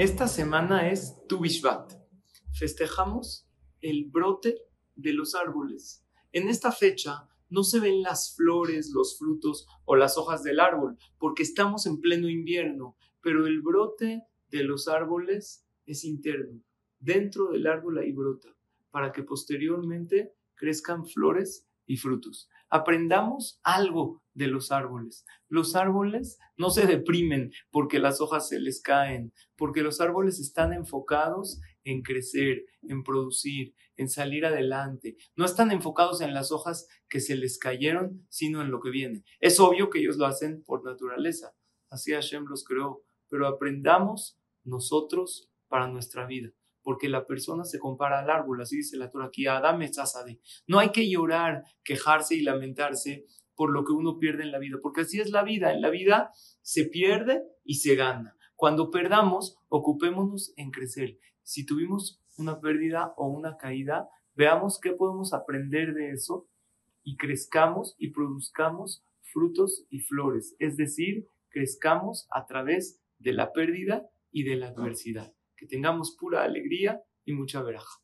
Esta 0.00 0.28
semana 0.28 0.90
es 0.90 1.14
Tu 1.28 1.38
Festejamos 2.58 3.46
el 3.82 4.06
brote 4.06 4.56
de 4.96 5.12
los 5.12 5.34
árboles. 5.34 6.06
En 6.32 6.48
esta 6.48 6.72
fecha 6.72 7.28
no 7.50 7.64
se 7.64 7.80
ven 7.80 8.00
las 8.00 8.34
flores, 8.34 8.92
los 8.94 9.18
frutos 9.18 9.66
o 9.84 9.96
las 9.96 10.16
hojas 10.16 10.42
del 10.42 10.58
árbol, 10.58 10.96
porque 11.18 11.42
estamos 11.42 11.84
en 11.84 12.00
pleno 12.00 12.30
invierno, 12.30 12.96
pero 13.20 13.46
el 13.46 13.60
brote 13.60 14.24
de 14.48 14.64
los 14.64 14.88
árboles 14.88 15.66
es 15.84 16.04
interno. 16.04 16.62
Dentro 16.98 17.50
del 17.50 17.66
árbol 17.66 17.98
hay 17.98 18.12
brota, 18.12 18.56
para 18.90 19.12
que 19.12 19.22
posteriormente 19.22 20.32
crezcan 20.54 21.04
flores 21.04 21.68
y 21.84 21.98
frutos. 21.98 22.48
Aprendamos 22.70 23.60
algo 23.64 24.22
de 24.32 24.46
los 24.46 24.70
árboles. 24.70 25.24
Los 25.48 25.74
árboles 25.74 26.38
no 26.56 26.70
se 26.70 26.86
deprimen 26.86 27.50
porque 27.72 27.98
las 27.98 28.20
hojas 28.20 28.48
se 28.48 28.60
les 28.60 28.80
caen, 28.80 29.32
porque 29.56 29.82
los 29.82 30.00
árboles 30.00 30.38
están 30.38 30.72
enfocados 30.72 31.60
en 31.82 32.02
crecer, 32.02 32.64
en 32.82 33.02
producir, 33.02 33.74
en 33.96 34.08
salir 34.08 34.46
adelante. 34.46 35.16
No 35.34 35.44
están 35.44 35.72
enfocados 35.72 36.20
en 36.20 36.32
las 36.32 36.52
hojas 36.52 36.86
que 37.08 37.20
se 37.20 37.34
les 37.34 37.58
cayeron, 37.58 38.24
sino 38.28 38.62
en 38.62 38.70
lo 38.70 38.80
que 38.80 38.90
viene. 38.90 39.24
Es 39.40 39.58
obvio 39.58 39.90
que 39.90 39.98
ellos 39.98 40.16
lo 40.16 40.26
hacen 40.26 40.62
por 40.62 40.84
naturaleza. 40.84 41.52
Así 41.90 42.12
Hashem 42.12 42.44
los 42.46 42.64
creó. 42.64 43.02
Pero 43.28 43.48
aprendamos 43.48 44.38
nosotros 44.62 45.50
para 45.68 45.88
nuestra 45.88 46.24
vida 46.26 46.52
porque 46.82 47.08
la 47.08 47.26
persona 47.26 47.64
se 47.64 47.78
compara 47.78 48.20
al 48.20 48.30
árbol, 48.30 48.60
así 48.60 48.78
dice 48.78 48.96
la 48.96 49.10
Torah 49.10 49.26
aquí, 49.26 49.46
Adam 49.46 49.80
No 50.66 50.78
hay 50.78 50.90
que 50.90 51.08
llorar, 51.08 51.64
quejarse 51.84 52.36
y 52.36 52.42
lamentarse 52.42 53.26
por 53.54 53.70
lo 53.70 53.84
que 53.84 53.92
uno 53.92 54.18
pierde 54.18 54.42
en 54.42 54.52
la 54.52 54.58
vida, 54.58 54.78
porque 54.82 55.02
así 55.02 55.20
es 55.20 55.30
la 55.30 55.42
vida, 55.42 55.72
en 55.72 55.82
la 55.82 55.90
vida 55.90 56.30
se 56.62 56.86
pierde 56.86 57.42
y 57.64 57.74
se 57.74 57.94
gana. 57.94 58.36
Cuando 58.56 58.90
perdamos, 58.90 59.58
ocupémonos 59.68 60.52
en 60.56 60.70
crecer. 60.70 61.18
Si 61.42 61.66
tuvimos 61.66 62.22
una 62.38 62.60
pérdida 62.60 63.12
o 63.16 63.28
una 63.28 63.56
caída, 63.56 64.08
veamos 64.34 64.78
qué 64.80 64.92
podemos 64.92 65.34
aprender 65.34 65.92
de 65.92 66.12
eso 66.12 66.48
y 67.02 67.16
crezcamos 67.16 67.94
y 67.98 68.10
produzcamos 68.10 69.04
frutos 69.22 69.84
y 69.90 70.00
flores, 70.00 70.56
es 70.58 70.76
decir, 70.76 71.28
crezcamos 71.50 72.26
a 72.30 72.46
través 72.46 73.00
de 73.18 73.32
la 73.32 73.52
pérdida 73.52 74.08
y 74.32 74.44
de 74.44 74.56
la 74.56 74.68
adversidad 74.68 75.32
que 75.60 75.66
tengamos 75.66 76.16
pura 76.18 76.42
alegría 76.42 76.98
y 77.26 77.34
mucha 77.34 77.62
veraja. 77.62 78.00